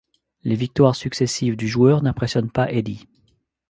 Les 0.43 0.55
victoires 0.55 0.95
successives 0.95 1.55
du 1.55 1.67
joueur 1.67 2.01
n'impressionnent 2.01 2.49
pas 2.49 2.71
Eddie. 2.71 3.05